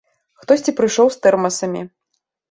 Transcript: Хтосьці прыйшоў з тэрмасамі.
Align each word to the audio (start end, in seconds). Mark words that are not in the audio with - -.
Хтосьці 0.43 0.73
прыйшоў 0.79 1.11
з 1.15 1.19
тэрмасамі. 1.25 1.81